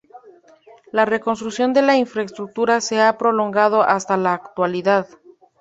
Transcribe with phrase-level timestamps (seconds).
[0.91, 5.07] La reconstrucción de la infraestructura se ha prolongado hasta la actualidad.